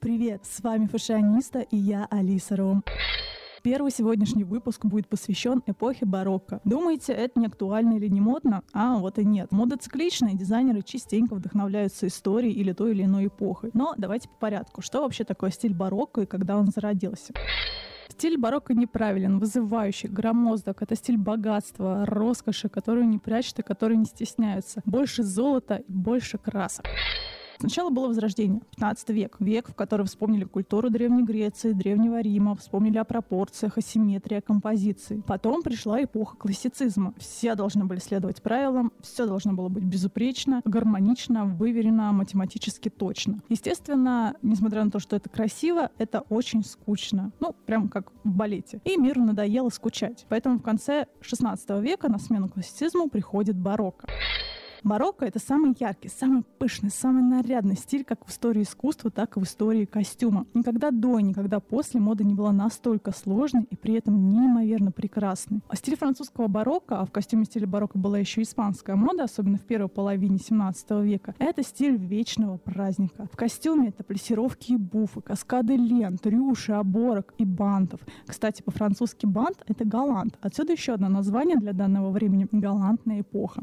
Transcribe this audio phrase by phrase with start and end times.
[0.00, 2.82] Привет, с вами фашиониста и я Алиса Ром.
[3.62, 6.62] Первый сегодняшний выпуск будет посвящен эпохе барокко.
[6.64, 8.62] Думаете, это не актуально или не модно?
[8.72, 9.52] А вот и нет.
[9.52, 13.72] Мода цикличная, дизайнеры частенько вдохновляются историей или той или иной эпохой.
[13.74, 14.80] Но давайте по порядку.
[14.80, 17.34] Что вообще такое стиль барокко и когда он зародился?
[18.08, 20.80] Стиль барокко неправилен, вызывающий, громоздок.
[20.80, 24.80] Это стиль богатства, роскоши, которую не прячут и которые не стесняются.
[24.86, 26.86] Больше золота и больше красок.
[27.60, 29.36] Сначала было Возрождение, 15 век.
[29.38, 34.40] Век, в который вспомнили культуру Древней Греции, Древнего Рима, вспомнили о пропорциях, о симметрии, о
[34.40, 35.22] композиции.
[35.26, 37.12] Потом пришла эпоха классицизма.
[37.18, 43.42] Все должны были следовать правилам, все должно было быть безупречно, гармонично, выверено, математически точно.
[43.50, 47.30] Естественно, несмотря на то, что это красиво, это очень скучно.
[47.40, 48.80] Ну, прям как в балете.
[48.86, 50.24] И миру надоело скучать.
[50.30, 54.08] Поэтому в конце 16 века на смену классицизму приходит барокко.
[54.82, 59.40] Марокко— это самый яркий, самый пышный, самый нарядный стиль как в истории искусства, так и
[59.40, 60.46] в истории костюма.
[60.54, 65.60] Никогда до, никогда после мода не была настолько сложной и при этом неимоверно прекрасной.
[65.68, 69.62] А стиль французского барокко, а в костюме стиля барокко была еще испанская мода, особенно в
[69.62, 73.28] первой половине 17 века, это стиль вечного праздника.
[73.32, 78.00] В костюме это плессировки и буфы, каскады лент, рюши, оборок и бантов.
[78.26, 80.38] Кстати, по-французски бант— это галант.
[80.40, 83.62] Отсюда еще одно название для данного времени— галантная эпоха.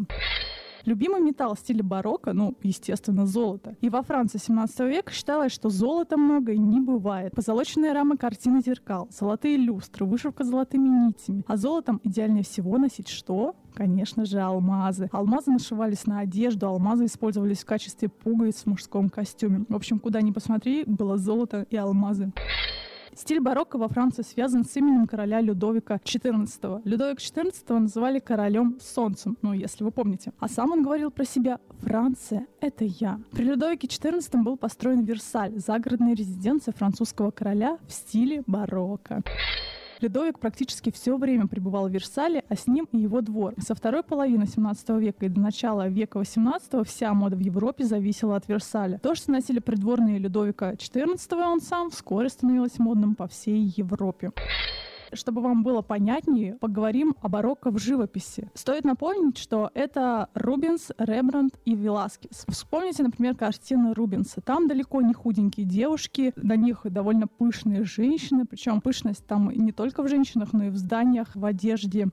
[0.87, 3.75] Любимый металл в стиле барокко, ну, естественно, золото.
[3.81, 7.35] И во Франции 17 века считалось, что золота много и не бывает.
[7.35, 11.43] Позолоченные рамы картины зеркал, золотые люстры, вышивка золотыми нитями.
[11.45, 13.57] А золотом идеальнее всего носить что?
[13.75, 15.09] Конечно же, алмазы.
[15.11, 19.65] Алмазы нашивались на одежду, алмазы использовались в качестве пуговиц в мужском костюме.
[19.67, 22.31] В общем, куда ни посмотри, было золото и алмазы.
[23.17, 26.81] Стиль барокко во Франции связан с именем короля Людовика XIV.
[26.83, 30.33] Людовик XIV называли королем солнцем, ну, если вы помните.
[30.37, 33.19] А сам он говорил про себя «Франция— это я».
[33.31, 39.23] При Людовике XIV был построен Версаль, загородная резиденция французского короля в стиле барокко.
[39.99, 43.53] Людовик практически все время пребывал в Версале, а с ним и его двор.
[43.57, 48.35] Со второй половины 17 века и до начала века 18 вся мода в Европе зависела
[48.35, 48.99] от Версаля.
[48.99, 54.31] То, что носили придворные Людовика XIV, он сам вскоре становилось модным по всей Европе.
[55.13, 58.49] Чтобы вам было понятнее, поговорим о барокко в живописи.
[58.53, 62.45] Стоит напомнить, что это Рубенс, Рембрандт и Веласкес.
[62.49, 64.41] Вспомните, например, картины Рубенса.
[64.41, 70.03] Там далеко не худенькие девушки, на них довольно пышные женщины, причем пышность там не только
[70.03, 72.07] в женщинах, но и в зданиях, в одежде.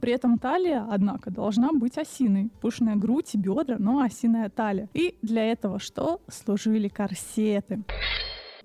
[0.00, 2.50] При этом талия, однако, должна быть осиной.
[2.60, 4.88] Пышная грудь и бедра, но осиная талия.
[4.94, 6.20] И для этого что?
[6.28, 7.82] Служили корсеты.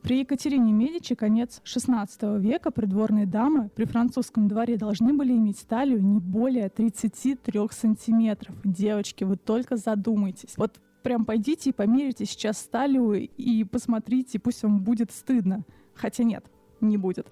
[0.03, 6.03] При Екатерине Медичи, конец XVI века, придворные дамы при французском дворе должны были иметь талию
[6.03, 8.53] не более 33 сантиметров.
[8.65, 10.57] Девочки, вы только задумайтесь.
[10.57, 15.63] Вот прям пойдите и померите сейчас талию и посмотрите, пусть вам будет стыдно.
[15.95, 16.43] Хотя нет,
[16.81, 17.25] не будет.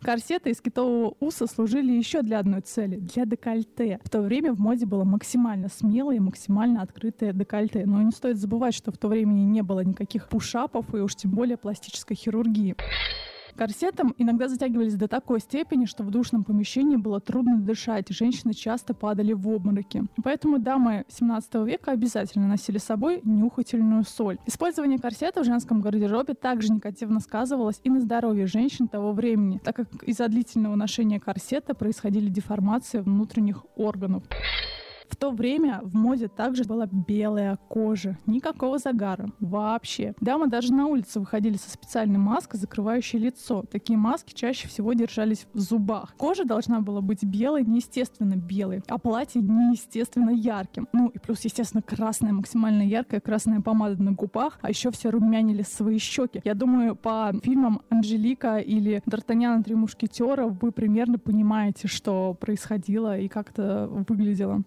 [0.00, 4.00] Корсеты из китового уса служили еще для одной цели— для декольте.
[4.04, 7.84] В то время в моде было максимально смелое и максимально открытое декольте.
[7.86, 11.32] Но не стоит забывать, что в то время не было никаких пушапов и уж тем
[11.32, 12.76] более пластической хирургии.
[13.58, 18.94] Корсетом иногда затягивались до такой степени, что в душном помещении было трудно дышать, женщины часто
[18.94, 20.04] падали в обмороки.
[20.22, 24.38] Поэтому дамы 17 века обязательно носили с собой нюхательную соль.
[24.46, 29.74] Использование корсета в женском гардеробе также негативно сказывалось и на здоровье женщин того времени, так
[29.74, 34.22] как из-за длительного ношения корсета происходили деформации внутренних органов.
[35.08, 38.18] В то время в моде также была белая кожа.
[38.26, 39.30] Никакого загара.
[39.40, 40.14] Вообще.
[40.20, 43.64] Дамы даже на улице выходили со специальной маской, закрывающей лицо.
[43.70, 46.14] Такие маски чаще всего держались в зубах.
[46.16, 50.88] Кожа должна была быть белой, неестественно белой, а платье неестественно ярким.
[50.92, 55.62] Ну и плюс, естественно, красная, максимально яркая красная помада на губах, а еще все румянили
[55.62, 56.40] свои щеки.
[56.44, 63.28] Я думаю, по фильмам Анжелика или Д'Артаньян Три мушкетера вы примерно понимаете, что происходило и
[63.28, 64.62] как это выглядело.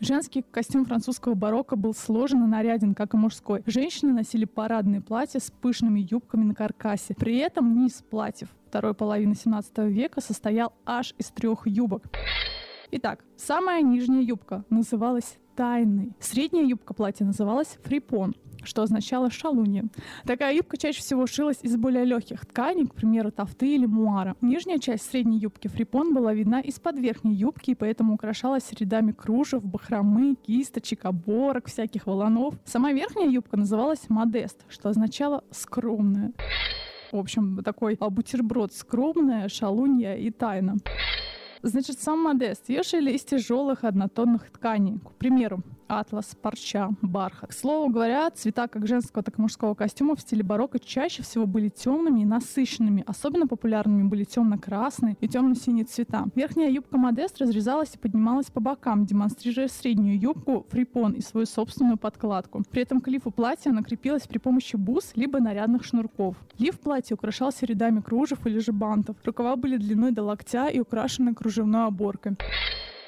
[0.00, 3.62] Женский костюм французского барокко был сложен и наряден, как и мужской.
[3.66, 7.14] Женщины носили парадные платья с пышными юбками на каркасе.
[7.14, 12.04] При этом низ платьев второй половины 17 века состоял аж из трех юбок.
[12.92, 16.12] Итак, самая нижняя юбка называлась тайной.
[16.20, 19.84] Средняя юбка платья называлась фрипон что означало шалунья.
[20.24, 24.36] Такая юбка чаще всего шилась из более легких тканей, к примеру, тафты или муара.
[24.40, 29.64] Нижняя часть средней юбки фрипон была видна из-под верхней юбки и поэтому украшалась рядами кружев,
[29.64, 32.54] бахромы, кисточек, оборок, всяких волонов.
[32.64, 36.32] Сама верхняя юбка называлась модест, что означало скромная.
[37.12, 40.76] В общем, такой бутерброд скромная, шалунья и тайна.
[41.62, 44.98] Значит, сам модест ее шили из тяжелых однотонных тканей.
[45.00, 47.50] К примеру, атлас, парча, бархат.
[47.50, 51.46] К слову говоря, цвета как женского, так и мужского костюма в стиле барокко чаще всего
[51.46, 53.04] были темными и насыщенными.
[53.06, 56.26] Особенно популярными были темно-красные и темно-синие цвета.
[56.34, 61.96] Верхняя юбка Модест разрезалась и поднималась по бокам, демонстрируя среднюю юбку, фрипон и свою собственную
[61.96, 62.62] подкладку.
[62.70, 66.36] При этом к лифу платья она крепилась при помощи бус либо нарядных шнурков.
[66.58, 69.16] Лиф платья украшался рядами кружев или же бантов.
[69.24, 72.36] Рукава были длиной до локтя и украшены кружевной оборкой.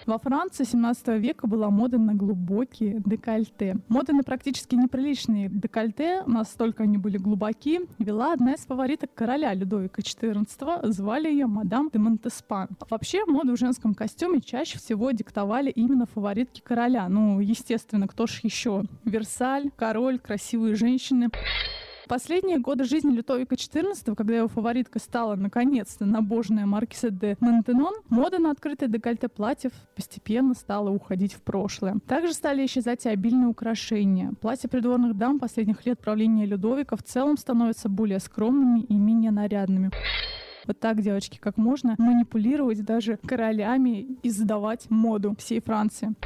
[0.06, 3.76] Во Франции 17 века была мода на глубокие декольте.
[3.88, 10.00] Мода на практически неприличные декольте, настолько они были глубоки, вела одна из фавориток короля Людовика
[10.00, 12.69] XIV, звали ее мадам де Монтеспан.
[12.88, 17.08] Вообще, моду в женском костюме чаще всего диктовали именно фаворитки короля.
[17.08, 18.85] Ну, естественно, кто ж еще?
[19.05, 21.29] Версаль, король, красивые женщины
[22.10, 28.40] последние годы жизни Лютовика XIV, когда его фаворитка стала наконец-то набожная Маркиса де Монтенон, мода
[28.40, 32.00] на открытые декольте платьев постепенно стала уходить в прошлое.
[32.08, 34.32] Также стали исчезать и обильные украшения.
[34.40, 39.92] Платья придворных дам последних лет правления Людовика в целом становятся более скромными и менее нарядными.
[40.66, 46.16] Вот так, девочки, как можно манипулировать даже королями и задавать моду всей Франции.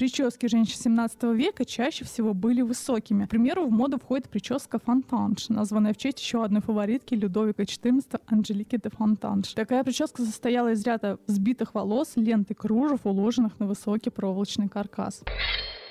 [0.00, 3.26] Прически женщин 17 века чаще всего были высокими.
[3.26, 8.18] К примеру, в моду входит прическа фонтанж, названная в честь еще одной фаворитки Людовика XIV
[8.24, 9.52] Анжелики де Фонтанж.
[9.52, 15.22] Такая прическа состояла из ряда сбитых волос, ленты кружев, уложенных на высокий проволочный каркас.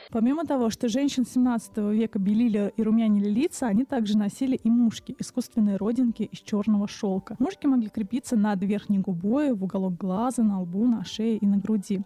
[0.09, 5.15] Помимо того, что женщин 17 века белили и румянили лица, они также носили и мушки,
[5.19, 7.35] искусственные родинки из черного шелка.
[7.37, 11.57] Мушки могли крепиться над верхней губой, в уголок глаза, на лбу, на шее и на
[11.57, 12.01] груди.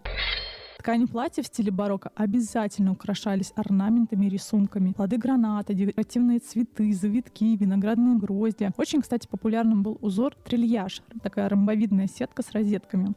[0.84, 4.92] Ткани платья в стиле барокко обязательно украшались орнаментами и рисунками.
[4.92, 8.70] Плоды граната, декоративные цветы, завитки, виноградные грозди.
[8.76, 13.14] Очень, кстати, популярным был узор трильяж, такая ромбовидная сетка с розетками.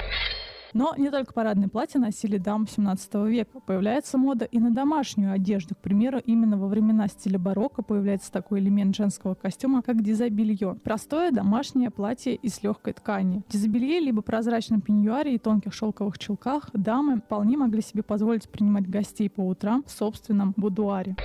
[0.74, 3.60] Но не только парадные платья носили дамы 17 века.
[3.66, 5.76] Появляется мода и на домашнюю одежду.
[5.76, 10.76] К примеру, именно во времена стиля барокко появляется такой элемент женского костюма, как дизобелье.
[10.84, 13.44] Простое домашнее платье из легкой ткани.
[13.50, 19.30] Дизобелье либо прозрачном пеньюаре и тонких шелковых чулках дамы вполне могли себе позволить принимать гостей
[19.30, 21.16] по утрам в собственном будуаре.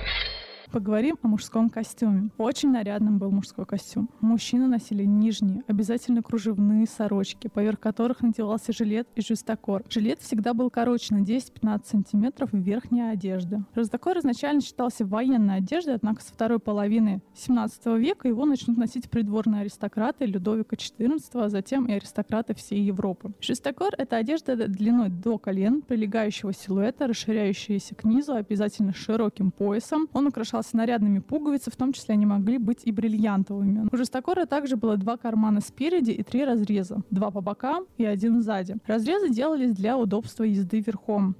[0.73, 2.31] Поговорим о мужском костюме.
[2.39, 4.09] Очень нарядным был мужской костюм.
[4.21, 9.83] Мужчины носили нижние, обязательно кружевные сорочки, поверх которых надевался жилет и жестокор.
[9.87, 13.63] Жилет всегда был короче на 10-15 сантиметров верхняя одежда.
[13.75, 19.61] Жестокор изначально считался военной одеждой, однако со второй половины 17 века его начнут носить придворные
[19.61, 23.31] аристократы Людовика XIV, а затем и аристократы всей Европы.
[23.41, 30.07] Жестокор— это одежда длиной до колен, прилегающего силуэта, расширяющаяся к низу, обязательно широким поясом.
[30.13, 33.89] Он украшал с нарядными пуговицами, в том числе они могли быть и бриллиантовыми.
[33.91, 37.01] У жестокора также было два кармана спереди и три разреза.
[37.11, 38.77] Два по бокам и один сзади.
[38.87, 41.35] Разрезы делались для удобства езды верхом.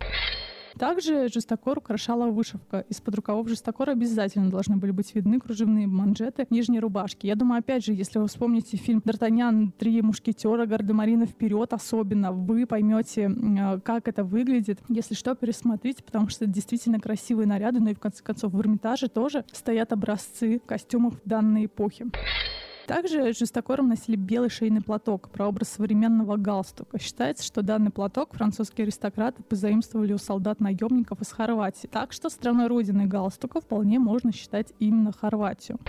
[0.78, 2.86] Также жестокор украшала вышивка.
[2.90, 7.28] Из-под рукавов жестокора обязательно должны были быть видны кружевные манжеты нижней рубашки.
[7.28, 9.72] Я думаю, опять же, если вы вспомните фильм «Д'Артаньян.
[9.78, 10.66] Три мушкетера.
[10.66, 14.80] Гардемарина вперед», особенно вы поймете, э, как это выглядит.
[14.90, 18.60] Если что, пересмотрите, потому что это действительно красивые наряды, но и в конце концов в
[18.60, 22.08] Эрмитаже тоже стоят образцы костюмов данной эпохи.
[22.88, 27.00] Также жестокором носили белый шейный платок, прообраз современного галстука.
[27.00, 31.88] Считается, что данный платок французские аристократы позаимствовали у солдат-наемников из Хорватии.
[31.88, 35.80] Так что страной родины галстука вполне можно считать именно Хорватию.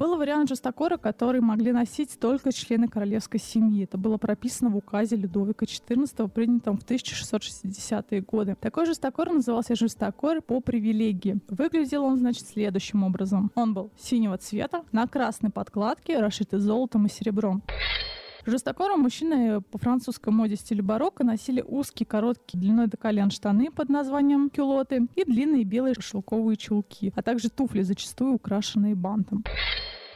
[0.00, 3.84] Был вариант жестокора, который могли носить только члены королевской семьи.
[3.84, 8.56] Это было прописано в указе Людовика XIV, принятом в 1660-е годы.
[8.58, 11.40] Такой жестокор назывался жестокор по привилегии.
[11.50, 13.52] Выглядел он, значит, следующим образом.
[13.54, 17.62] Он был синего цвета, на красной подкладке, расшитый золотом и серебром.
[18.46, 23.90] Жестокором мужчины по французской моде стиля барокко носили узкие, короткие, длиной до колен штаны под
[23.90, 29.44] названием кюлоты и длинные белые шелковые чулки, а также туфли, зачастую украшенные бантом.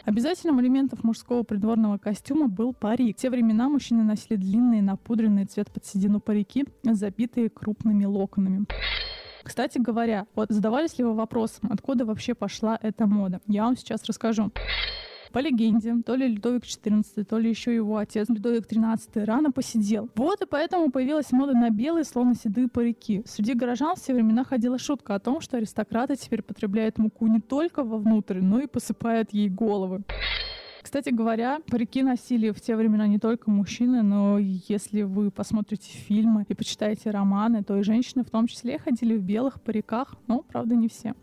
[0.04, 3.16] Обязательным элементом мужского придворного костюма был парик.
[3.16, 8.66] В те времена мужчины носили длинные, напудренные цвет под седину парики, забитые крупными локонами.
[9.42, 13.40] Кстати говоря, вот задавались ли вы вопросом, откуда вообще пошла эта мода?
[13.46, 14.52] Я вам сейчас расскажу.
[15.34, 20.08] По легенде, то ли Людовик XIV, то ли еще его отец Людовик XIII рано посидел.
[20.14, 23.24] Вот и поэтому появилась мода на белые, словно седые парики.
[23.26, 27.82] Среди горожан все времена ходила шутка о том, что аристократы теперь потребляют муку не только
[27.82, 30.04] вовнутрь, но и посыпают ей головы.
[30.80, 36.46] Кстати говоря, парики носили в те времена не только мужчины, но если вы посмотрите фильмы
[36.48, 40.76] и почитаете романы, то и женщины в том числе ходили в белых париках, но, правда,
[40.76, 41.14] не все.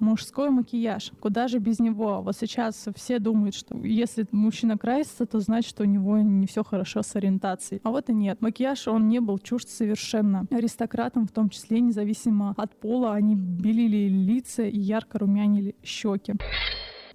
[0.00, 1.12] Мужской макияж.
[1.20, 2.22] Куда же без него?
[2.22, 6.64] Вот сейчас все думают, что если мужчина красится, то значит, что у него не все
[6.64, 7.80] хорошо с ориентацией.
[7.84, 8.40] А вот и нет.
[8.40, 10.46] Макияж, он не был чужд совершенно.
[10.50, 16.34] Аристократам, в том числе, независимо от пола, они белили лица и ярко румянили щеки.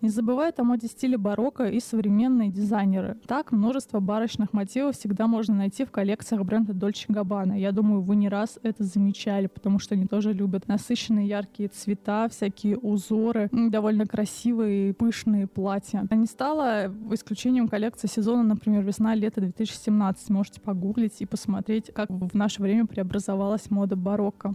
[0.02, 3.18] Не забывают о моде стиля барокко и современные дизайнеры.
[3.28, 7.60] Так, множество барочных мотивов всегда можно найти в коллекциях бренда Dolce Gabbana.
[7.60, 12.30] Я думаю, вы не раз это замечали, потому что они тоже любят насыщенные яркие цвета,
[12.30, 16.08] всякие узоры, довольно красивые пышные платья.
[16.10, 20.30] А не стало исключением коллекции сезона, например, весна-лето 2017.
[20.30, 24.54] Можете погуглить и посмотреть, как в наше время преобразовалась мода барокко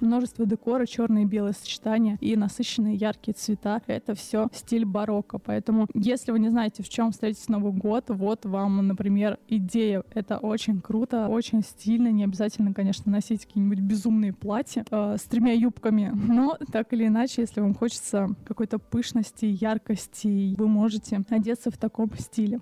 [0.00, 3.82] множество декора, черные и белые сочетания и насыщенные яркие цвета.
[3.86, 5.38] Это все стиль барокко.
[5.38, 10.02] Поэтому, если вы не знаете, в чем встретить Новый год, вот вам, например, идея.
[10.14, 12.08] Это очень круто, очень стильно.
[12.08, 16.12] Не обязательно, конечно, носить какие-нибудь безумные платья э, с тремя юбками.
[16.28, 22.10] Но так или иначе, если вам хочется какой-то пышности, яркости, вы можете одеться в таком
[22.18, 22.60] стиле.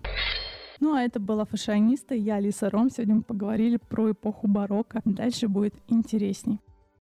[0.80, 2.90] Ну а это была фашиониста, я Алиса Ром.
[2.90, 5.00] Сегодня мы поговорили про эпоху барокко.
[5.04, 6.60] Дальше будет интересней.